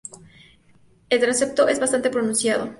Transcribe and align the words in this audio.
El 1.11 1.19
transepto 1.19 1.67
es 1.67 1.79
bastante 1.79 2.09
pronunciado. 2.09 2.67